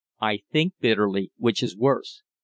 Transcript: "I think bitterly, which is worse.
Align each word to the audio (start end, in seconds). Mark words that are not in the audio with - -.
"I 0.19 0.37
think 0.51 0.73
bitterly, 0.81 1.31
which 1.37 1.61
is 1.61 1.77
worse. 1.77 2.23